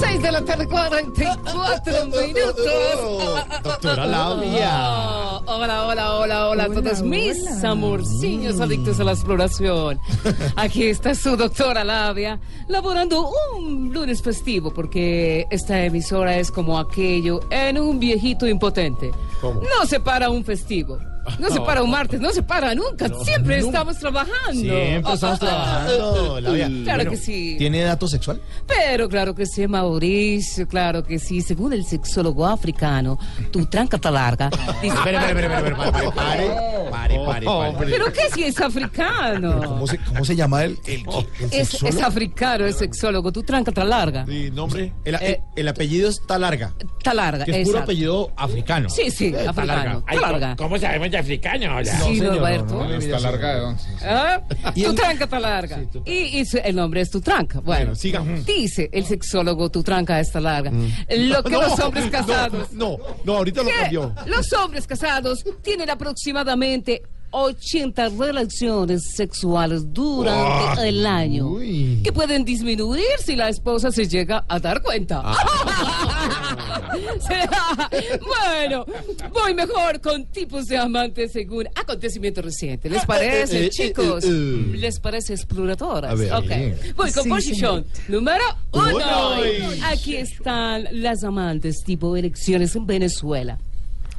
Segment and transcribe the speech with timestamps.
[0.00, 3.44] 6 de la tarde, 44 minutos.
[3.62, 4.88] Doctora Labia.
[4.90, 9.98] Oh, hola, hola, hola, hola a todos mis amorciños adictos a la exploración.
[10.56, 12.38] Aquí está su doctora Labia,
[12.68, 19.10] laborando un lunes festivo, porque esta emisora es como aquello en un viejito impotente.
[19.40, 19.60] ¿Cómo?
[19.60, 20.98] No se para un festivo.
[21.38, 23.08] No se para un martes, no se para nunca.
[23.24, 24.52] Siempre estamos trabajando.
[24.52, 25.88] Siempre estamos Ah, ah, ah.
[25.88, 26.84] trabajando.
[26.84, 27.56] Claro que sí.
[27.58, 28.40] ¿Tiene dato sexual?
[28.66, 31.40] Pero claro que sí, Mauricio, claro que sí.
[31.42, 33.18] Según el sexólogo africano,
[33.50, 34.50] tu tranca está larga.
[34.82, 37.07] Dice, espere, pare, pare, pare, pare,
[37.40, 39.60] ¿Pero qué si es africano?
[39.64, 41.04] ¿Cómo se, cómo se llama el, el,
[41.40, 41.98] el Es, sexólogo?
[41.98, 43.32] es africano, es sexólogo.
[43.32, 44.24] Tu tranca está larga.
[44.26, 44.92] Sí, nombre.
[45.04, 46.72] El, el- Eh, el apellido está larga.
[46.98, 47.44] Está larga.
[47.44, 47.82] Que es puro exacto.
[47.84, 48.88] apellido africano.
[48.90, 49.74] Sí, sí, Eh, Está larga.
[49.74, 50.04] africano.
[50.06, 50.56] Ay, Está ¿cómo- larga.
[50.56, 51.76] ¿Cómo sabemos de africano?
[51.76, 51.84] Hola.
[52.00, 52.74] Sí, señor, Roberto.
[52.74, 53.88] no, no, no, Está larga de once.
[54.02, 54.42] ¿Ah?
[54.74, 55.78] Y Tu tranca está larga.
[56.04, 57.60] y, y su- el nombre es tu tranca.
[57.60, 58.22] Bueno, Bueno, siga.
[58.46, 60.70] dice el sexólogo, tu tranca está larga.
[60.70, 62.72] Lo que No, los hombres casados.
[62.72, 64.14] No, no, ahorita lo que cambió.
[64.26, 72.00] los hombres casados tienen aproximadamente 80 relaciones sexuales durante Ah, el año uy.
[72.02, 75.22] que pueden disminuir si la esposa se llega a dar cuenta.
[77.26, 77.90] Será-
[78.26, 78.84] bueno,
[79.32, 82.90] voy mejor con tipos de amantes según acontecimientos recientes.
[82.90, 84.24] ¿Les parece, eh, eh, chicos?
[84.24, 84.72] eh, eh.
[84.76, 86.10] ¿Les parece exploradoras?
[86.12, 86.46] A ver, Ok.
[86.46, 86.78] bien.
[86.96, 88.88] Voy con posición número uno.
[89.40, 89.80] Uy.
[89.84, 93.58] Aquí están las amantes tipo elecciones en Venezuela.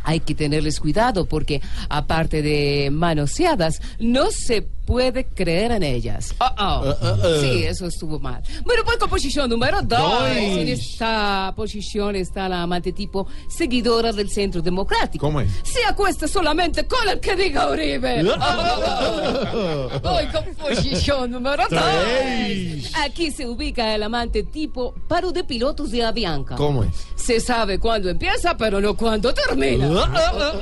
[0.09, 6.33] Hay que tenerles cuidado porque, aparte de manoseadas, no se puede creer en ellas.
[6.39, 6.79] Oh, oh.
[6.81, 7.41] Uh, uh, uh.
[7.41, 8.41] Sí, eso estuvo mal.
[8.66, 10.00] Bueno, voy con posición número dos.
[10.00, 10.23] Dos.
[10.35, 15.27] En esta posición está la amante tipo seguidora del Centro Democrático.
[15.27, 15.51] ¿Cómo es?
[15.61, 18.23] Se acuesta solamente con el que diga Uribe.
[18.41, 19.89] Oh.
[20.01, 21.79] Voy con posición número dos.
[21.79, 22.91] Tres.
[22.95, 26.56] Aquí se ubica el amante tipo paro de pilotos de Avianca.
[26.56, 26.89] ¿Cómo es?
[27.16, 29.88] Se sabe cuándo empieza, pero no cuándo termina.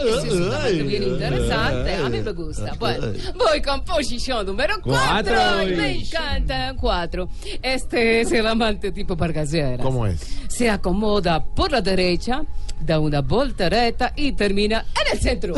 [0.05, 1.95] Ese es bien interesante.
[1.95, 2.73] A mí me gusta.
[2.79, 3.07] Bueno,
[3.37, 5.33] voy con posición número cuatro.
[5.35, 5.75] Cuatro.
[5.77, 6.75] Me encanta.
[6.79, 7.29] Cuatro.
[7.61, 9.79] Este es el amante tipo Pargaseras.
[9.81, 10.19] ¿Cómo es?
[10.47, 12.43] Se acomoda por la derecha,
[12.79, 15.55] da una voltereta y termina en el centro.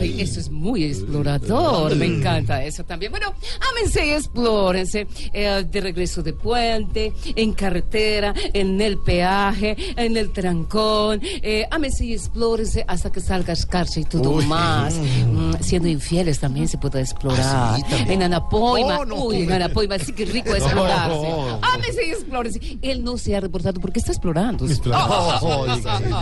[0.00, 1.94] Eso es muy explorador.
[1.96, 3.10] Me encanta eso también.
[3.12, 3.32] Bueno,
[3.70, 5.06] ámense y explórense.
[5.32, 11.20] eh, de regreso de puente, en carretera, en el peaje, en el trancón.
[11.22, 14.46] Eh, ámense y explórense hasta que salga escarcha y todo Uy.
[14.46, 14.94] más.
[15.30, 17.29] Mm, siendo infieles también se puede explorar.
[17.38, 18.98] Ah, sí, en Anapoima.
[19.00, 19.16] Oh, no.
[19.16, 21.10] Uy, en Anapoima sí que rico explorarse.
[21.20, 21.58] No.
[21.62, 22.78] Ámense y explórense.
[22.82, 24.12] Él no se ha reportado porque está.
[24.12, 24.66] Explorando.